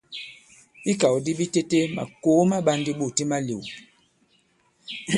I 0.89 0.91
ikàw 0.91 1.15
di 1.25 1.31
bitete 1.39 1.79
makòo 1.95 2.41
ma 2.49 2.57
ɓā 2.65 2.73
ndī 2.79 2.91
ɓôt 2.99 3.17
i 3.23 3.25
malēw. 3.31 3.63